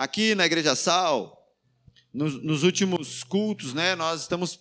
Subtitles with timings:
[0.00, 1.46] aqui na Igreja Sal,
[2.12, 4.58] nos, nos, últimos cultos, né, nós estamos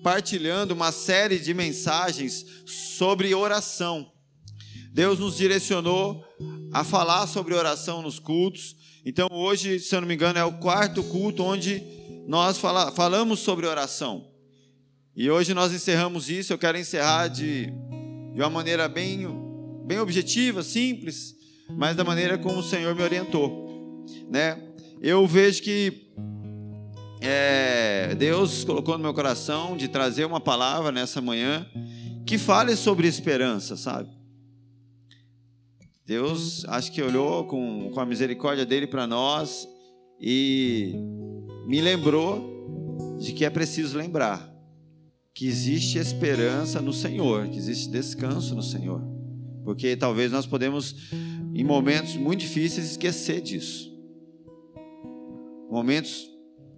[0.00, 4.12] partilhando uma série de mensagens sobre oração.
[4.92, 6.24] Deus nos direcionou
[6.72, 8.76] a falar sobre oração nos cultos.
[9.04, 11.82] Então, hoje, se eu não me engano, é o quarto culto onde
[12.28, 14.30] nós fala, falamos sobre oração.
[15.16, 16.52] E hoje nós encerramos isso.
[16.52, 17.66] Eu quero encerrar de,
[18.34, 19.26] de uma maneira bem,
[19.84, 21.34] bem objetiva, simples,
[21.76, 23.66] mas da maneira como o Senhor me orientou.
[24.30, 24.65] Né?
[25.06, 26.10] Eu vejo que
[27.20, 31.64] é, Deus colocou no meu coração de trazer uma palavra nessa manhã
[32.26, 34.10] que fale sobre esperança, sabe?
[36.04, 39.68] Deus acho que olhou com, com a misericórdia dele para nós
[40.20, 40.96] e
[41.68, 44.52] me lembrou de que é preciso lembrar
[45.32, 49.00] que existe esperança no Senhor, que existe descanso no Senhor.
[49.62, 50.96] Porque talvez nós podemos,
[51.54, 53.95] em momentos muito difíceis, esquecer disso.
[55.70, 56.30] Momentos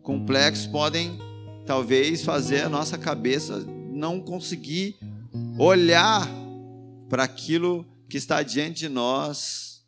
[0.02, 1.18] complexos podem,
[1.66, 4.96] talvez, fazer a nossa cabeça não conseguir
[5.58, 6.26] olhar
[7.08, 9.84] para aquilo que está diante de nós,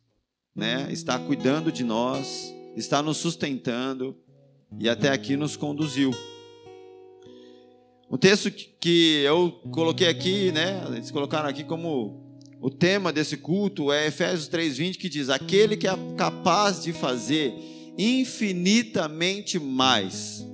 [0.55, 0.87] né?
[0.91, 4.15] está cuidando de nós, está nos sustentando
[4.79, 6.11] e até aqui nos conduziu.
[8.09, 13.91] O texto que eu coloquei aqui, né, eles colocaram aqui como o tema desse culto
[13.91, 17.53] é Efésios 3:20 que diz: "Aquele que é capaz de fazer
[17.97, 20.45] infinitamente mais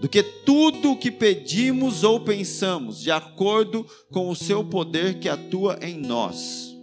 [0.00, 5.28] do que tudo o que pedimos ou pensamos, de acordo com o seu poder que
[5.28, 6.76] atua em nós."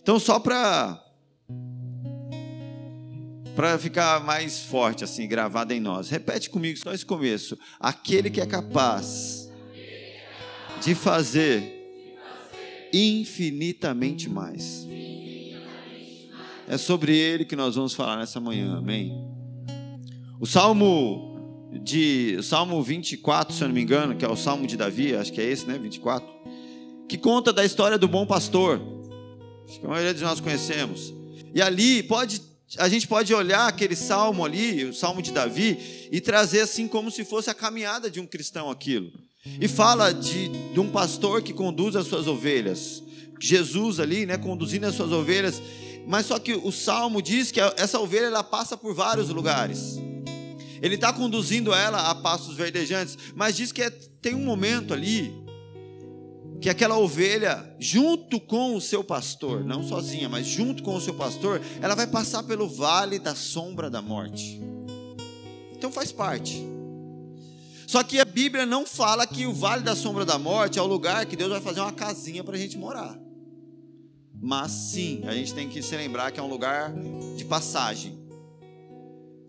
[0.00, 1.04] Então, só para
[3.54, 6.08] para ficar mais forte assim, gravado em nós.
[6.08, 7.58] Repete comigo só esse começo.
[7.80, 9.50] Aquele que é capaz
[10.80, 11.74] de fazer
[12.92, 14.86] infinitamente mais.
[16.70, 19.10] É sobre ele que nós vamos falar nessa manhã, amém?
[20.38, 21.34] O Salmo
[21.82, 25.16] de o Salmo 24, se eu não me engano, que é o Salmo de Davi,
[25.16, 26.28] acho que é esse, né, 24,
[27.08, 28.82] que conta da história do bom pastor.
[29.66, 31.14] Acho que a maioria de nós conhecemos.
[31.54, 32.42] E ali pode
[32.76, 37.10] a gente pode olhar aquele salmo ali, o salmo de Davi, e trazer assim como
[37.10, 39.10] se fosse a caminhada de um cristão aquilo.
[39.58, 43.02] E fala de, de um pastor que conduz as suas ovelhas.
[43.40, 45.62] Jesus ali, né, conduzindo as suas ovelhas
[46.08, 49.98] mas só que o salmo diz que essa ovelha ela passa por vários lugares.
[50.80, 55.34] Ele está conduzindo ela a passos verdejantes, mas diz que é, tem um momento ali
[56.62, 61.12] que aquela ovelha, junto com o seu pastor, não sozinha, mas junto com o seu
[61.12, 64.58] pastor, ela vai passar pelo vale da sombra da morte.
[65.76, 66.66] Então faz parte.
[67.86, 70.86] Só que a Bíblia não fala que o vale da sombra da morte é o
[70.86, 73.27] lugar que Deus vai fazer uma casinha para a gente morar.
[74.40, 76.92] Mas sim, a gente tem que se lembrar que é um lugar
[77.36, 78.18] de passagem.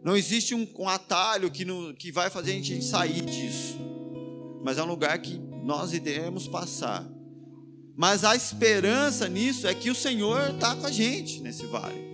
[0.04, 3.78] Não existe um, um atalho que, no, que vai fazer a gente sair disso.
[4.64, 7.08] Mas é um lugar que nós iremos passar.
[7.96, 12.10] Mas a esperança nisso é que o Senhor está com a gente nesse vale.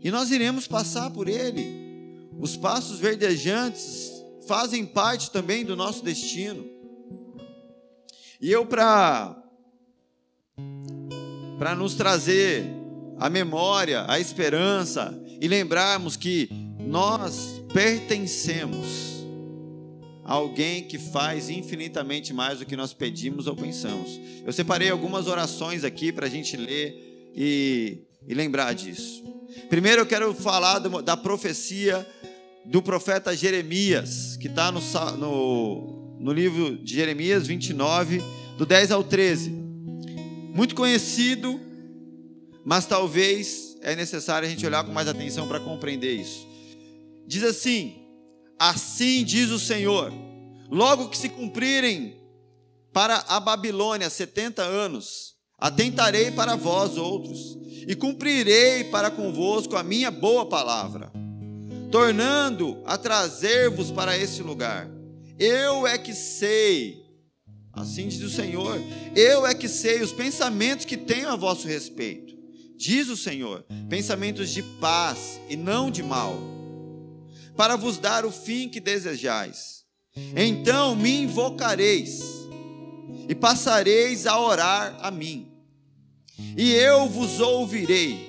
[0.00, 1.80] E nós iremos passar por ele.
[2.38, 4.10] Os passos verdejantes
[4.46, 6.64] fazem parte também do nosso destino.
[8.40, 9.39] E eu, para
[11.60, 12.64] para nos trazer
[13.18, 16.48] a memória, a esperança e lembrarmos que
[16.78, 18.86] nós pertencemos
[20.24, 24.18] a alguém que faz infinitamente mais do que nós pedimos ou pensamos.
[24.42, 29.22] Eu separei algumas orações aqui para a gente ler e, e, lembrar disso.
[29.68, 32.08] Primeiro eu quero falar da profecia
[32.64, 34.80] do profeta Jeremias, que está no,
[35.18, 38.22] no, no livro de Jeremias 29,
[38.56, 39.60] do 10 ao 13
[40.60, 41.58] muito conhecido,
[42.62, 46.46] mas talvez é necessário a gente olhar com mais atenção para compreender isso.
[47.26, 47.96] Diz assim:
[48.58, 50.12] Assim diz o Senhor,
[50.70, 52.14] logo que se cumprirem
[52.92, 57.56] para a Babilônia setenta anos, atentarei para vós outros,
[57.88, 61.10] e cumprirei para convosco a minha boa palavra,
[61.90, 64.90] tornando a trazer-vos para esse lugar.
[65.38, 66.99] Eu é que sei
[67.80, 68.78] Assim diz o Senhor:
[69.16, 72.36] Eu é que sei os pensamentos que tenho a vosso respeito.
[72.76, 76.38] Diz o Senhor: pensamentos de paz e não de mal,
[77.56, 79.84] para vos dar o fim que desejais.
[80.36, 82.20] Então me invocareis
[83.28, 85.52] e passareis a orar a mim,
[86.56, 88.28] e eu vos ouvirei.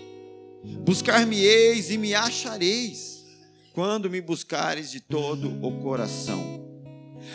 [0.85, 3.25] Buscar-me-eis e me achareis,
[3.73, 6.60] quando me buscareis de todo o coração.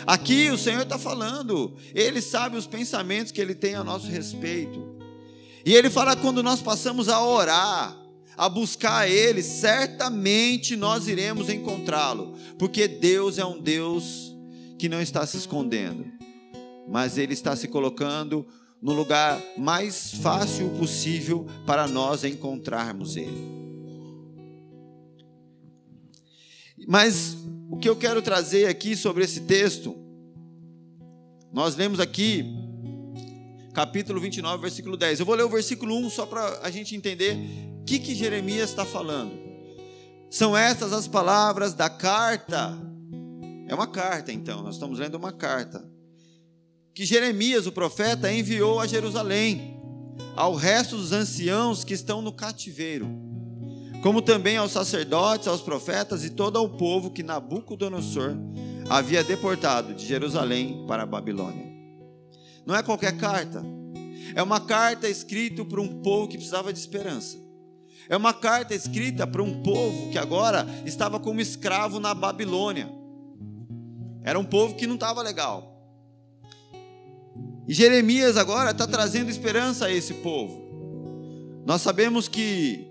[0.06, 4.96] Aqui o Senhor está falando, Ele sabe os pensamentos que Ele tem a nosso respeito.
[5.64, 7.96] E Ele fala quando nós passamos a orar,
[8.36, 14.34] a buscar Ele, certamente nós iremos encontrá-lo, porque Deus é um Deus
[14.78, 16.04] que não está se escondendo,
[16.88, 18.46] mas Ele está se colocando
[18.80, 23.56] no lugar mais fácil possível para nós encontrarmos Ele.
[26.86, 27.36] Mas
[27.70, 29.96] o que eu quero trazer aqui sobre esse texto,
[31.52, 32.44] nós lemos aqui,
[33.74, 35.20] capítulo 29, versículo 10.
[35.20, 37.36] Eu vou ler o versículo 1 só para a gente entender
[37.80, 39.32] o que, que Jeremias está falando.
[40.30, 42.78] São estas as palavras da carta.
[43.68, 45.84] É uma carta, então, nós estamos lendo uma carta.
[46.94, 49.80] Que Jeremias, o profeta, enviou a Jerusalém,
[50.34, 53.35] ao resto dos anciãos que estão no cativeiro
[54.02, 58.36] como também aos sacerdotes, aos profetas e todo ao povo que Nabucodonosor
[58.88, 61.66] havia deportado de Jerusalém para a Babilônia.
[62.64, 63.64] Não é qualquer carta,
[64.34, 67.38] é uma carta escrita para um povo que precisava de esperança.
[68.08, 72.88] É uma carta escrita para um povo que agora estava como escravo na Babilônia.
[74.22, 75.76] Era um povo que não estava legal.
[77.66, 80.64] E Jeremias agora está trazendo esperança a esse povo.
[81.64, 82.85] Nós sabemos que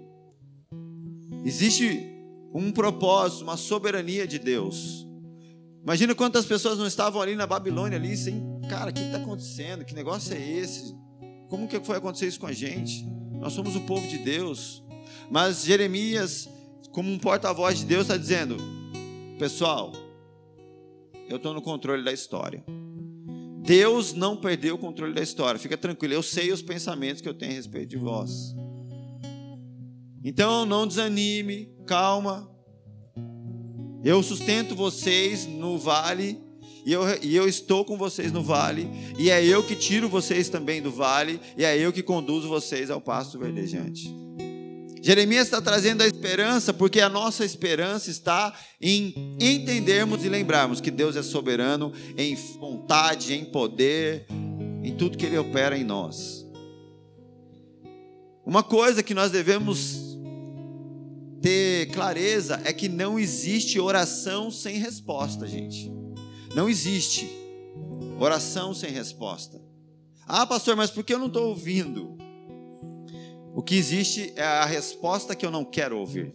[1.45, 2.11] Existe
[2.51, 5.05] um propósito, uma soberania de Deus.
[5.83, 9.85] Imagina quantas pessoas não estavam ali na Babilônia, ali, sem, cara, o que está acontecendo?
[9.85, 10.95] Que negócio é esse?
[11.47, 13.05] Como que foi acontecer isso com a gente?
[13.39, 14.83] Nós somos o povo de Deus.
[15.29, 16.49] Mas Jeremias,
[16.91, 18.57] como um porta-voz de Deus, está dizendo:
[19.37, 19.93] pessoal,
[21.29, 22.65] eu estou no controle da história.
[23.63, 25.59] Deus não perdeu o controle da história.
[25.59, 28.55] Fica tranquilo, eu sei os pensamentos que eu tenho a respeito de vós.
[30.27, 32.49] Então não desanime, calma.
[34.03, 36.41] Eu sustento vocês no vale,
[36.83, 38.89] e eu, e eu estou com vocês no vale,
[39.19, 42.89] e é eu que tiro vocês também do vale, e é eu que conduzo vocês
[42.89, 44.11] ao pasto verdejante.
[44.99, 48.51] Jeremias está trazendo a esperança, porque a nossa esperança está
[48.81, 54.25] em entendermos e lembrarmos que Deus é soberano em vontade, em poder,
[54.83, 56.43] em tudo que Ele opera em nós.
[58.43, 60.04] Uma coisa que nós devemos
[61.45, 65.93] ter clareza é que não existe oração sem resposta, gente.
[66.55, 67.29] Não existe
[68.19, 69.61] oração sem resposta.
[70.25, 72.17] Ah, pastor, mas por que eu não estou ouvindo?
[73.53, 76.33] O que existe é a resposta que eu não quero ouvir.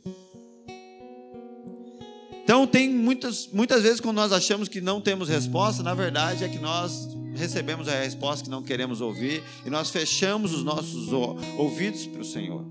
[2.45, 6.49] Então, tem muitas, muitas vezes, quando nós achamos que não temos resposta, na verdade é
[6.49, 11.13] que nós recebemos a resposta que não queremos ouvir e nós fechamos os nossos
[11.59, 12.65] ouvidos para o Senhor.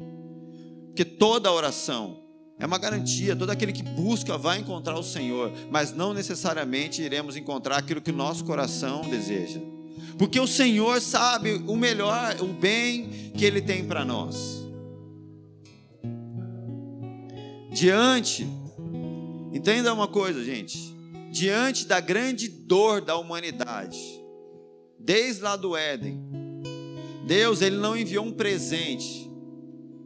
[0.88, 2.29] Porque toda oração,
[2.60, 7.38] é uma garantia, todo aquele que busca vai encontrar o Senhor, mas não necessariamente iremos
[7.38, 9.62] encontrar aquilo que o nosso coração deseja.
[10.18, 14.68] Porque o Senhor sabe o melhor, o bem que Ele tem para nós.
[17.72, 18.46] Diante,
[19.54, 20.94] entenda uma coisa, gente.
[21.32, 23.98] Diante da grande dor da humanidade,
[25.00, 26.20] desde lá do Éden,
[27.26, 29.29] Deus ele não enviou um presente,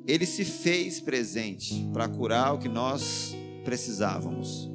[0.07, 4.69] ele se fez presente para curar o que nós precisávamos.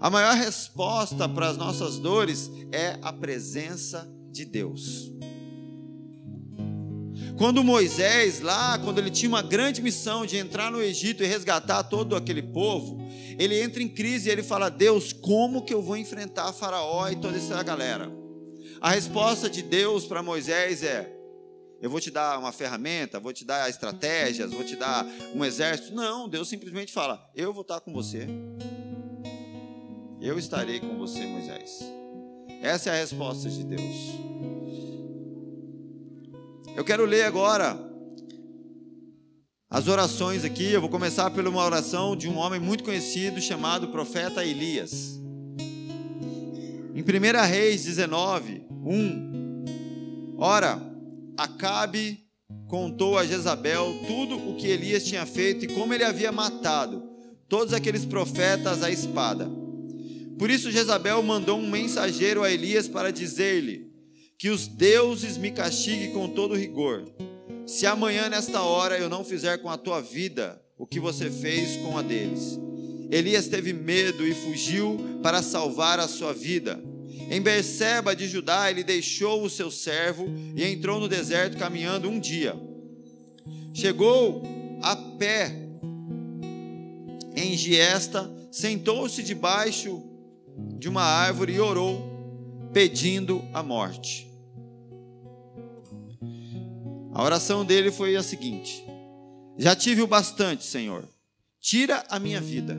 [0.00, 5.12] A maior resposta para as nossas dores é a presença de Deus.
[7.38, 11.84] Quando Moisés, lá, quando ele tinha uma grande missão de entrar no Egito e resgatar
[11.84, 12.98] todo aquele povo,
[13.38, 17.16] ele entra em crise e ele fala: Deus, como que eu vou enfrentar Faraó e
[17.16, 18.10] toda essa galera?
[18.80, 21.21] A resposta de Deus para Moisés é:
[21.82, 25.92] eu vou te dar uma ferramenta, vou te dar estratégias, vou te dar um exército.
[25.92, 28.28] Não, Deus simplesmente fala: Eu vou estar com você.
[30.20, 31.80] Eu estarei com você, Moisés.
[32.62, 33.96] Essa é a resposta de Deus.
[36.76, 37.76] Eu quero ler agora
[39.68, 40.70] as orações aqui.
[40.70, 45.20] Eu vou começar por uma oração de um homem muito conhecido chamado profeta Elias.
[46.94, 50.36] Em 1 Reis 19, 1.
[50.38, 50.91] Ora,
[51.36, 52.24] Acabe
[52.68, 57.02] contou a Jezabel tudo o que Elias tinha feito e como ele havia matado
[57.48, 59.50] todos aqueles profetas à espada.
[60.38, 63.92] Por isso Jezabel mandou um mensageiro a Elias para dizer-lhe:
[64.38, 67.04] Que os deuses me castiguem com todo rigor,
[67.66, 71.76] se amanhã nesta hora eu não fizer com a tua vida o que você fez
[71.76, 72.58] com a deles.
[73.10, 76.82] Elias teve medo e fugiu para salvar a sua vida.
[77.30, 82.18] Em Berseba de Judá, ele deixou o seu servo e entrou no deserto caminhando um
[82.18, 82.54] dia.
[83.72, 84.42] Chegou
[84.82, 85.56] a pé
[87.34, 90.02] em Giesta, sentou-se debaixo
[90.78, 92.10] de uma árvore e orou,
[92.72, 94.30] pedindo a morte.
[97.14, 98.84] A oração dele foi a seguinte:
[99.58, 101.08] Já tive o bastante, Senhor.
[101.60, 102.76] Tira a minha vida.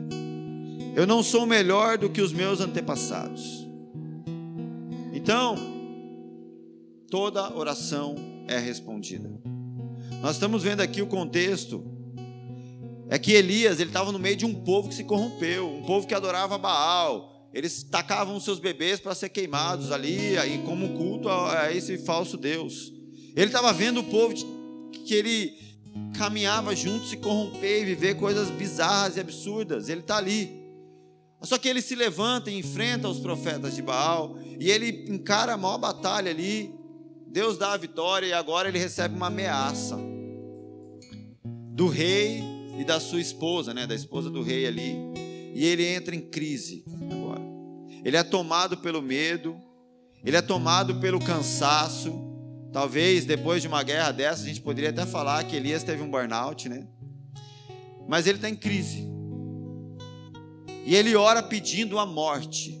[0.94, 3.63] Eu não sou melhor do que os meus antepassados.
[5.24, 5.56] Então,
[7.10, 8.14] toda oração
[8.46, 9.32] é respondida.
[10.20, 11.82] Nós estamos vendo aqui o contexto
[13.08, 16.06] é que Elias ele estava no meio de um povo que se corrompeu, um povo
[16.06, 17.48] que adorava Baal.
[17.54, 22.92] Eles tacavam seus bebês para ser queimados ali, aí como culto a, esse falso Deus.
[23.34, 24.34] Ele estava vendo o povo
[24.92, 25.58] que ele
[26.18, 29.88] caminhava junto, se corromper e viver coisas bizarras e absurdas.
[29.88, 30.63] Ele está ali.
[31.44, 35.56] Só que ele se levanta e enfrenta os profetas de Baal e ele encara a
[35.56, 36.74] maior batalha ali.
[37.26, 39.98] Deus dá a vitória e agora ele recebe uma ameaça
[41.44, 42.42] do rei
[42.78, 44.96] e da sua esposa, né, da esposa do rei ali.
[45.54, 47.42] E ele entra em crise agora.
[48.04, 49.56] Ele é tomado pelo medo,
[50.24, 52.12] ele é tomado pelo cansaço.
[52.72, 56.10] Talvez depois de uma guerra dessa a gente poderia até falar que Elias teve um
[56.10, 56.86] burnout, né?
[58.08, 59.13] Mas ele está em crise.
[60.86, 62.80] E ele ora pedindo a morte.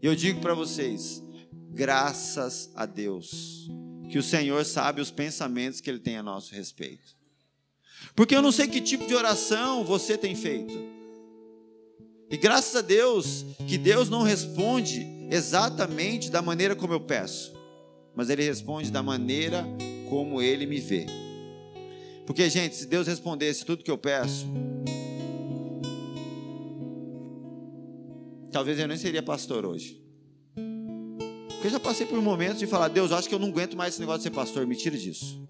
[0.00, 1.22] E eu digo para vocês,
[1.70, 3.68] graças a Deus,
[4.10, 7.16] que o Senhor sabe os pensamentos que ele tem a nosso respeito.
[8.14, 10.74] Porque eu não sei que tipo de oração você tem feito.
[12.30, 17.54] E graças a Deus que Deus não responde exatamente da maneira como eu peço,
[18.14, 19.66] mas Ele responde da maneira
[20.08, 21.06] como Ele me vê.
[22.26, 24.46] Porque, gente, se Deus respondesse tudo que eu peço,
[28.50, 30.02] talvez eu nem seria pastor hoje.
[31.48, 33.94] Porque eu já passei por momentos de falar, Deus, acho que eu não aguento mais
[33.94, 35.40] esse negócio de ser pastor, me tira disso.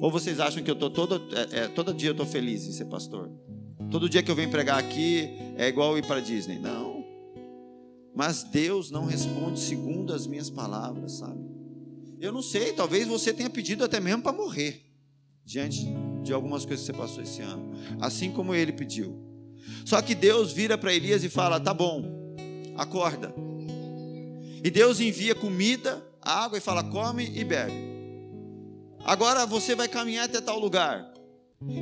[0.00, 2.72] Ou vocês acham que eu tô todo, é, é, todo dia eu estou feliz em
[2.72, 3.28] ser pastor?
[3.90, 6.58] Todo dia que eu venho pregar aqui é igual ir para Disney?
[6.58, 7.04] Não.
[8.14, 11.40] Mas Deus não responde segundo as minhas palavras, sabe?
[12.20, 14.84] Eu não sei, talvez você tenha pedido até mesmo para morrer
[15.44, 15.86] diante
[16.22, 19.27] de algumas coisas que você passou esse ano, assim como ele pediu.
[19.84, 22.04] Só que Deus vira para Elias e fala: "Tá bom,
[22.76, 23.34] acorda".
[24.62, 27.88] E Deus envia comida, água e fala: "Come e bebe".
[29.04, 31.12] Agora você vai caminhar até tal lugar.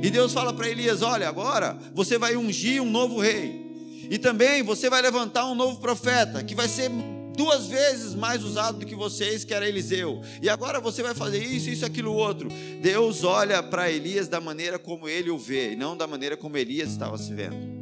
[0.01, 3.67] E Deus fala para Elias: Olha, agora você vai ungir um novo rei.
[4.09, 6.89] E também você vai levantar um novo profeta, que vai ser
[7.35, 10.21] duas vezes mais usado do que vocês, que era Eliseu.
[10.41, 12.49] E agora você vai fazer isso, isso, aquilo, outro.
[12.81, 16.57] Deus olha para Elias da maneira como ele o vê, e não da maneira como
[16.57, 17.76] Elias estava se vendo.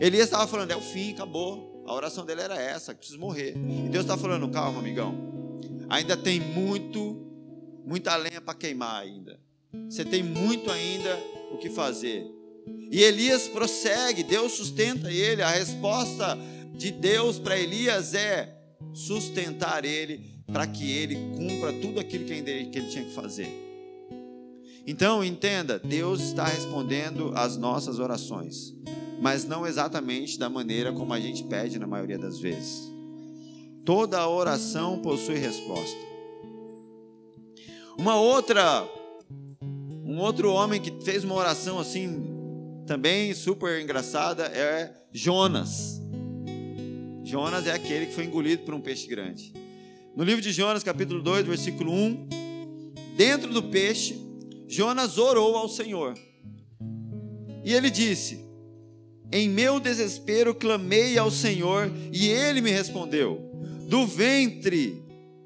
[0.00, 1.84] Elias estava falando: É o fim, acabou.
[1.86, 3.56] A oração dele era essa: preciso morrer.
[3.56, 5.14] E Deus está falando: Calma, amigão.
[5.88, 7.24] Ainda tem muito
[7.84, 9.38] muita lenha para queimar ainda.
[9.88, 11.16] Você tem muito ainda
[11.52, 12.26] o que fazer.
[12.90, 15.42] E Elias prossegue, Deus sustenta ele.
[15.42, 16.36] A resposta
[16.74, 18.52] de Deus para Elias é
[18.92, 23.64] sustentar ele para que ele cumpra tudo aquilo que ele tinha que fazer.
[24.86, 28.72] Então, entenda, Deus está respondendo às nossas orações,
[29.20, 32.90] mas não exatamente da maneira como a gente pede na maioria das vezes.
[33.84, 35.98] Toda oração possui resposta.
[37.98, 38.86] Uma outra,
[40.04, 42.22] um outro homem que fez uma oração assim,
[42.86, 46.00] também super engraçada, é Jonas.
[47.24, 49.52] Jonas é aquele que foi engolido por um peixe grande.
[50.14, 52.28] No livro de Jonas, capítulo 2, versículo 1,
[53.16, 54.20] dentro do peixe,
[54.68, 56.14] Jonas orou ao Senhor.
[57.64, 58.45] E ele disse:
[59.32, 63.50] Em meu desespero clamei ao Senhor, e ele me respondeu.
[63.88, 65.02] Do ventre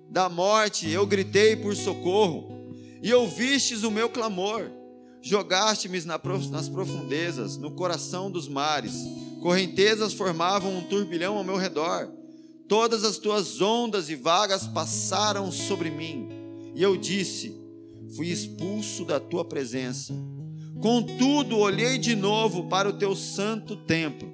[0.09, 4.71] da morte, eu gritei por socorro, e ouvistes o meu clamor.
[5.23, 8.95] Jogaste-me nas profundezas, no coração dos mares.
[9.41, 12.11] Correntezas formavam um turbilhão ao meu redor.
[12.69, 16.29] Todas as tuas ondas e vagas passaram sobre mim.
[16.75, 17.55] E eu disse:
[18.17, 20.15] Fui expulso da tua presença.
[20.81, 24.33] Contudo, olhei de novo para o teu santo templo.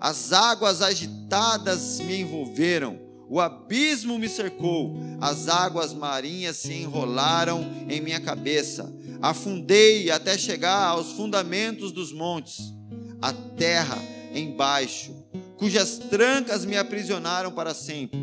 [0.00, 8.00] As águas agitadas me envolveram o abismo me cercou, as águas marinhas se enrolaram em
[8.00, 8.90] minha cabeça.
[9.20, 12.72] Afundei até chegar aos fundamentos dos montes,
[13.20, 13.98] a terra
[14.34, 15.14] embaixo,
[15.58, 18.18] cujas trancas me aprisionaram para sempre.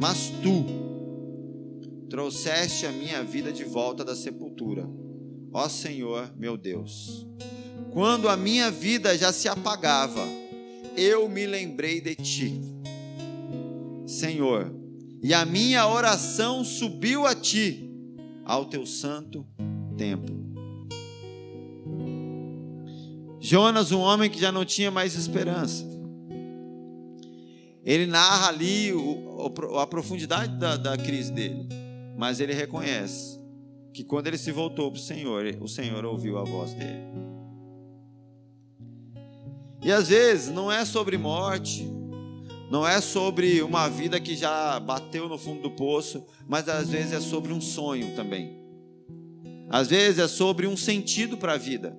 [0.00, 0.64] Mas tu
[2.08, 4.88] trouxeste a minha vida de volta da sepultura,
[5.52, 7.26] ó Senhor meu Deus.
[7.92, 10.24] Quando a minha vida já se apagava,
[10.96, 12.60] eu me lembrei de ti
[14.10, 14.74] Senhor,
[15.22, 17.88] e a minha oração subiu a ti,
[18.44, 19.46] ao teu santo
[19.96, 20.40] templo.
[23.38, 25.88] Jonas, um homem que já não tinha mais esperança.
[27.84, 31.66] Ele narra ali o, a profundidade da, da crise dele,
[32.18, 33.39] mas ele reconhece
[33.92, 37.04] que quando ele se voltou para o Senhor, o Senhor ouviu a voz dele.
[39.82, 41.90] E às vezes não é sobre morte,
[42.70, 47.12] não é sobre uma vida que já bateu no fundo do poço, mas às vezes
[47.12, 48.60] é sobre um sonho também.
[49.68, 51.96] Às vezes é sobre um sentido para a vida.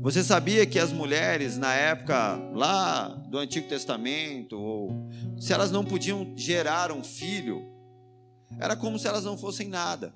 [0.00, 5.08] Você sabia que as mulheres na época lá do Antigo Testamento, ou
[5.38, 7.62] se elas não podiam gerar um filho,
[8.58, 10.12] era como se elas não fossem nada.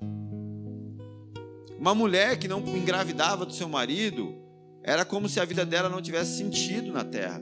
[1.77, 4.35] Uma mulher que não engravidava do seu marido,
[4.83, 7.41] era como se a vida dela não tivesse sentido na terra.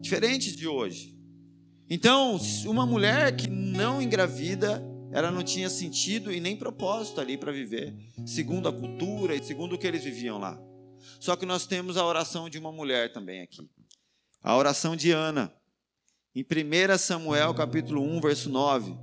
[0.00, 1.14] Diferente de hoje.
[1.88, 4.82] Então, uma mulher que não engravida,
[5.12, 7.94] ela não tinha sentido e nem propósito ali para viver,
[8.24, 10.60] segundo a cultura e segundo o que eles viviam lá.
[11.18, 13.68] Só que nós temos a oração de uma mulher também aqui.
[14.42, 15.52] A oração de Ana.
[16.34, 18.96] Em 1 Samuel, capítulo 1, verso 9.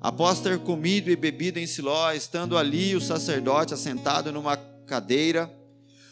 [0.00, 5.54] Após ter comido e bebido em Siló, estando ali o sacerdote assentado numa cadeira,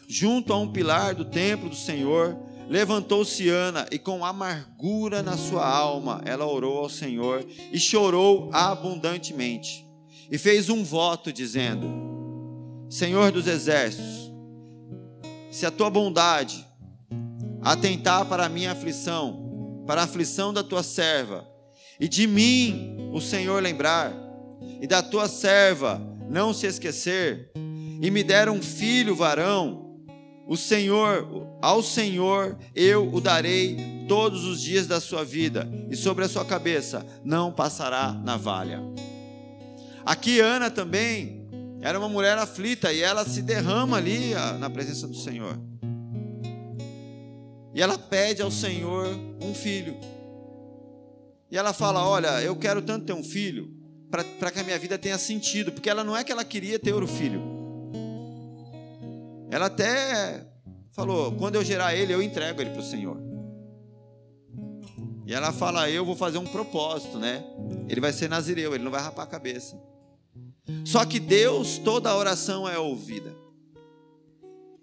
[0.07, 2.37] junto a um pilar do templo do Senhor,
[2.69, 9.83] levantou-se Ana e com amargura na sua alma, ela orou ao Senhor e chorou abundantemente.
[10.29, 11.87] E fez um voto dizendo:
[12.91, 14.31] Senhor dos exércitos,
[15.49, 16.63] se a tua bondade
[17.63, 21.47] atentar para a minha aflição, para a aflição da tua serva,
[21.99, 24.13] e de mim o Senhor lembrar,
[24.81, 27.51] e da tua serva não se esquecer,
[28.01, 29.89] e me der um filho varão,
[30.47, 36.25] o Senhor, ao Senhor eu o darei todos os dias da sua vida, e sobre
[36.25, 38.81] a sua cabeça não passará navalha.
[40.03, 41.47] Aqui Ana também
[41.81, 45.59] era uma mulher aflita e ela se derrama ali na presença do Senhor.
[47.73, 49.07] E ela pede ao Senhor
[49.41, 49.95] um filho.
[51.51, 53.73] E ela fala: Olha, eu quero tanto ter um filho
[54.09, 56.93] para que a minha vida tenha sentido, porque ela não é que ela queria ter
[56.93, 57.41] o filho.
[59.49, 60.45] Ela até
[60.91, 63.17] falou: Quando eu gerar ele, eu entrego ele para o Senhor.
[65.25, 67.43] E ela fala: Eu vou fazer um propósito, né?
[67.87, 69.79] Ele vai ser nazireu, ele não vai rapar a cabeça.
[70.85, 73.35] Só que Deus, toda oração é ouvida.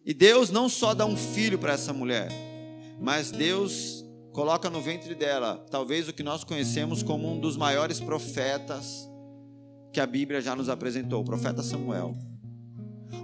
[0.04, 2.28] E Deus não só dá um filho para essa mulher,
[3.00, 3.95] mas Deus
[4.36, 9.08] coloca no ventre dela, talvez o que nós conhecemos como um dos maiores profetas
[9.90, 12.14] que a Bíblia já nos apresentou, o profeta Samuel.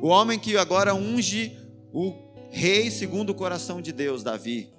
[0.01, 1.55] O homem que agora unge
[1.93, 2.15] o
[2.51, 4.73] rei segundo o coração de Deus, Davi.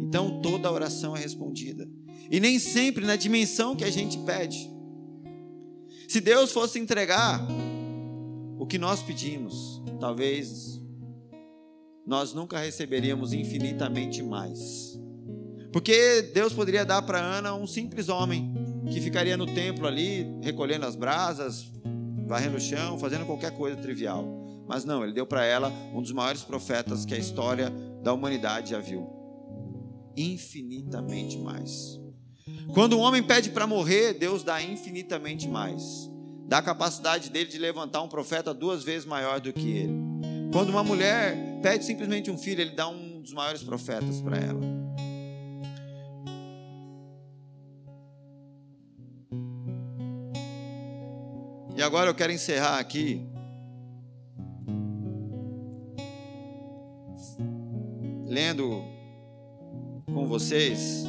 [0.00, 1.88] Então toda oração é respondida.
[2.30, 4.70] E nem sempre na dimensão que a gente pede.
[6.06, 7.44] Se Deus fosse entregar
[8.60, 10.80] o que nós pedimos, talvez
[12.06, 14.85] nós nunca receberíamos infinitamente mais.
[15.76, 18.50] Porque Deus poderia dar para Ana um simples homem
[18.90, 21.70] que ficaria no templo ali, recolhendo as brasas,
[22.26, 24.24] varrendo o chão, fazendo qualquer coisa trivial.
[24.66, 27.68] Mas não, ele deu para ela um dos maiores profetas que a história
[28.02, 29.06] da humanidade já viu.
[30.16, 32.00] Infinitamente mais.
[32.72, 36.10] Quando um homem pede para morrer, Deus dá infinitamente mais.
[36.48, 39.92] Dá a capacidade dele de levantar um profeta duas vezes maior do que ele.
[40.54, 44.75] Quando uma mulher pede simplesmente um filho, ele dá um dos maiores profetas para ela.
[51.76, 53.20] E agora eu quero encerrar aqui.
[58.26, 58.82] Lendo
[60.06, 61.04] com vocês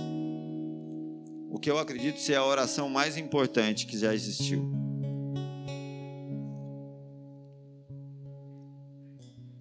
[1.49, 4.69] o que eu acredito ser a oração mais importante que já existiu.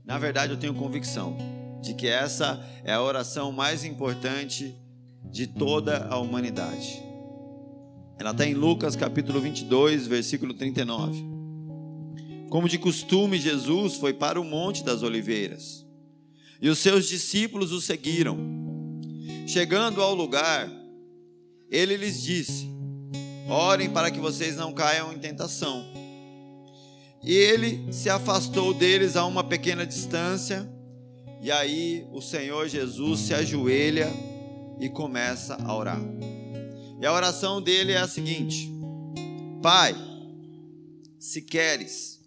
[0.05, 1.37] Na verdade, eu tenho convicção
[1.81, 4.75] de que essa é a oração mais importante
[5.31, 7.06] de toda a humanidade.
[8.19, 11.25] Ela está em Lucas capítulo 22, versículo 39.
[12.49, 15.87] Como de costume, Jesus foi para o Monte das Oliveiras
[16.61, 18.39] e os seus discípulos o seguiram.
[19.47, 20.71] Chegando ao lugar,
[21.71, 22.69] ele lhes disse:
[23.49, 25.85] Orem para que vocês não caiam em tentação.
[27.23, 30.69] E ele se afastou deles a uma pequena distância,
[31.41, 34.09] e aí o Senhor Jesus se ajoelha
[34.79, 36.01] e começa a orar.
[37.01, 38.71] E a oração dele é a seguinte:
[39.63, 39.95] Pai,
[41.19, 42.21] se queres,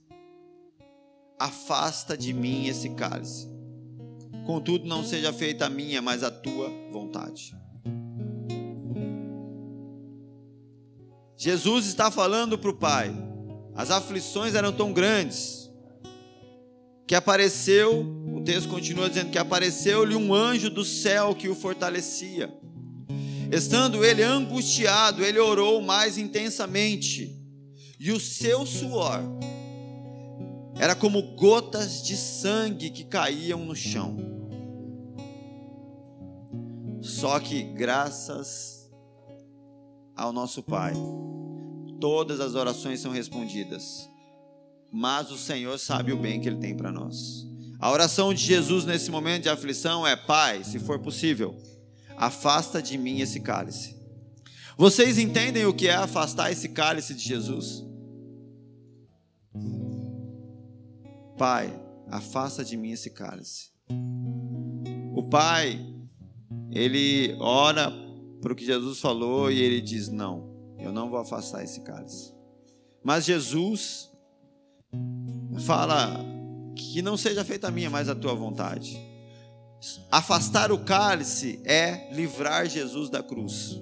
[1.39, 3.47] afasta de mim esse cálice.
[4.45, 7.55] Contudo, não seja feita a minha, mas a tua vontade.
[11.37, 13.15] Jesus está falando para o pai.
[13.73, 15.69] As aflições eram tão grandes
[17.07, 18.05] que apareceu,
[18.35, 22.53] o texto continua dizendo que apareceu-lhe um anjo do céu que o fortalecia.
[23.51, 27.35] Estando ele angustiado, ele orou mais intensamente,
[27.99, 29.21] e o seu suor
[30.79, 34.17] era como gotas de sangue que caíam no chão.
[37.01, 38.89] Só que graças
[40.15, 40.93] ao nosso Pai,
[41.99, 44.09] todas as orações são respondidas.
[44.91, 47.45] Mas o Senhor sabe o bem que Ele tem para nós.
[47.79, 51.55] A oração de Jesus nesse momento de aflição é: Pai, se for possível,
[52.19, 53.95] afasta de mim esse cálice.
[54.77, 57.85] Vocês entendem o que é afastar esse cálice de Jesus?
[61.37, 61.73] Pai,
[62.09, 63.69] afasta de mim esse cálice.
[65.15, 65.79] O Pai,
[66.69, 67.89] ele ora
[68.41, 72.33] para o que Jesus falou e ele diz: Não, eu não vou afastar esse cálice.
[73.01, 74.11] Mas Jesus
[75.65, 76.19] fala
[76.75, 79.08] que não seja feita a minha, mas a tua vontade.
[80.11, 83.79] Afastar o cálice é livrar Jesus da cruz.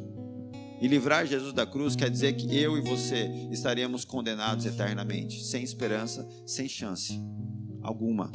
[0.79, 5.63] E livrar Jesus da cruz quer dizer que eu e você estaríamos condenados eternamente, sem
[5.63, 7.19] esperança, sem chance
[7.81, 8.31] alguma.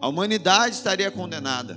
[0.00, 1.76] A humanidade estaria condenada.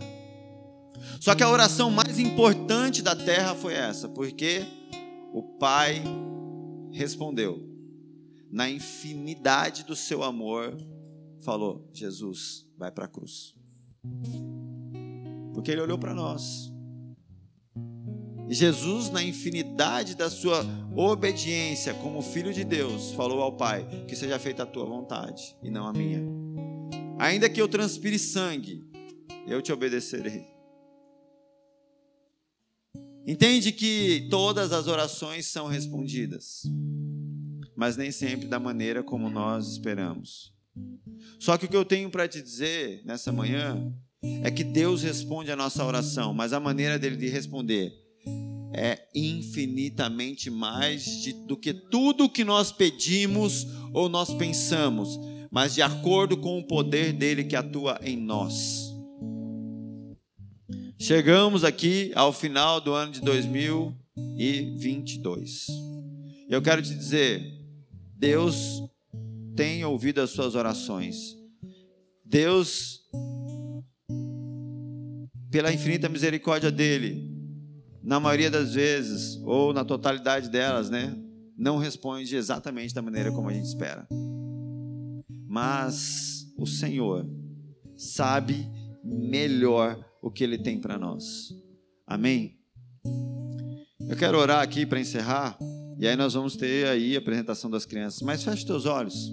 [1.19, 4.65] Só que a oração mais importante da terra foi essa, porque
[5.31, 6.01] o Pai
[6.91, 7.69] respondeu,
[8.49, 10.75] na infinidade do seu amor,
[11.41, 13.53] falou: Jesus, vai para a cruz.
[15.65, 16.71] Porque ele olhou para nós.
[18.47, 20.63] Jesus, na infinidade da sua
[20.95, 25.71] obediência como filho de Deus, falou ao Pai: Que seja feita a tua vontade e
[25.71, 26.21] não a minha.
[27.17, 28.88] Ainda que eu transpire sangue,
[29.47, 30.45] eu te obedecerei.
[33.25, 36.62] Entende que todas as orações são respondidas,
[37.75, 40.54] mas nem sempre da maneira como nós esperamos.
[41.39, 43.91] Só que o que eu tenho para te dizer nessa manhã
[44.43, 47.93] é que Deus responde a nossa oração, mas a maneira dele de responder
[48.77, 55.17] é infinitamente mais de, do que tudo que nós pedimos ou nós pensamos,
[55.49, 58.93] mas de acordo com o poder dele que atua em nós.
[60.99, 65.67] Chegamos aqui ao final do ano de 2022.
[66.49, 67.41] Eu quero te dizer,
[68.17, 68.83] Deus
[69.55, 71.38] tem ouvido as suas orações.
[72.25, 72.99] Deus,
[75.55, 77.31] pela infinita misericórdia dele,
[78.03, 81.17] na maioria das vezes, ou na totalidade delas, né,
[81.57, 84.05] não responde exatamente da maneira como a gente espera.
[85.47, 87.25] Mas o Senhor
[87.95, 88.69] sabe
[89.01, 91.53] melhor o que Ele tem para nós.
[92.05, 92.59] Amém?
[94.09, 95.57] Eu quero orar aqui para encerrar,
[95.97, 98.21] e aí nós vamos ter aí a apresentação das crianças.
[98.23, 99.31] Mas feche teus olhos.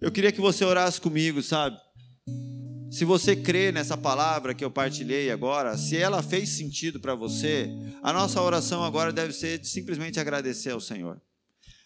[0.00, 1.76] Eu queria que você orasse comigo, sabe?
[2.90, 7.70] Se você crê nessa palavra que eu partilhei agora, se ela fez sentido para você,
[8.02, 11.20] a nossa oração agora deve ser de simplesmente agradecer ao Senhor.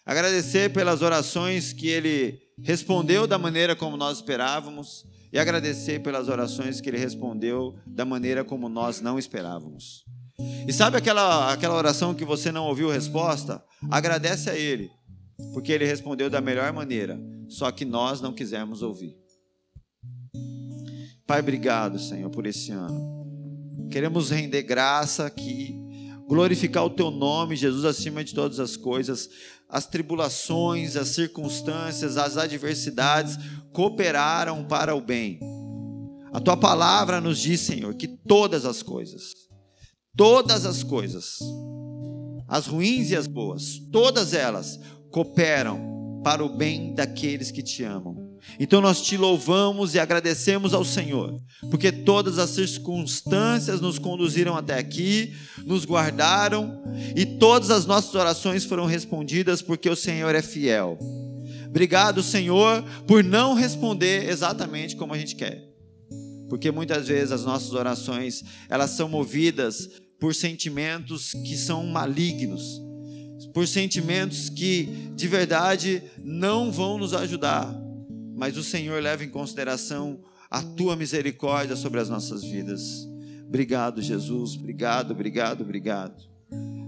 [0.05, 6.79] Agradecer pelas orações que Ele respondeu da maneira como nós esperávamos e agradecer pelas orações
[6.79, 10.05] que Ele respondeu da maneira como nós não esperávamos.
[10.67, 13.63] E sabe aquela, aquela oração que você não ouviu resposta?
[13.91, 14.89] Agradece a Ele,
[15.53, 19.22] porque Ele respondeu da melhor maneira, só que nós não quisemos ouvir.
[21.25, 23.87] Pai, obrigado, Senhor, por esse ano.
[23.89, 25.79] Queremos render graça aqui,
[26.27, 29.29] glorificar o Teu nome, Jesus, acima de todas as coisas.
[29.69, 33.37] As tribulações, as circunstâncias, as adversidades
[33.71, 35.39] cooperaram para o bem.
[36.33, 39.33] A Tua palavra nos diz, Senhor, que todas as coisas,
[40.17, 41.39] todas as coisas,
[42.47, 48.22] as ruins e as boas, todas elas cooperam para o bem daqueles que te amam.
[48.59, 54.77] Então nós te louvamos e agradecemos ao Senhor, porque todas as circunstâncias nos conduziram até
[54.77, 55.33] aqui,
[55.65, 56.83] nos guardaram
[57.15, 60.99] e todas as nossas orações foram respondidas porque o Senhor é fiel.
[61.67, 65.63] Obrigado, Senhor, por não responder exatamente como a gente quer.
[66.47, 72.79] Porque muitas vezes as nossas orações, elas são movidas por sentimentos que são malignos,
[73.53, 77.82] por sentimentos que de verdade não vão nos ajudar
[78.35, 80.19] mas o Senhor leva em consideração
[80.49, 83.07] a tua misericórdia sobre as nossas vidas.
[83.47, 84.55] Obrigado, Jesus.
[84.55, 86.33] Obrigado, obrigado, obrigado.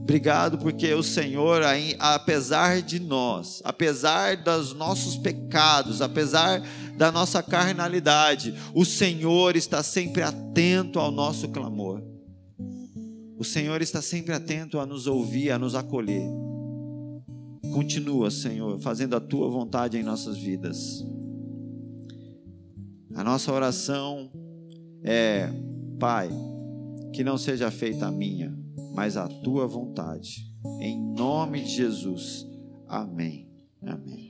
[0.05, 1.63] Obrigado porque o Senhor,
[1.97, 6.61] apesar de nós, apesar dos nossos pecados, apesar
[6.95, 12.03] da nossa carnalidade, o Senhor está sempre atento ao nosso clamor.
[13.35, 16.23] O Senhor está sempre atento a nos ouvir, a nos acolher.
[17.73, 21.03] Continua, Senhor, fazendo a tua vontade em nossas vidas.
[23.15, 24.29] A nossa oração
[25.01, 25.49] é:
[25.97, 26.29] Pai,
[27.13, 28.53] que não seja feita a minha,
[28.93, 30.53] mas a tua vontade.
[30.81, 32.45] Em nome de Jesus.
[32.87, 33.49] Amém.
[33.81, 34.24] Amém.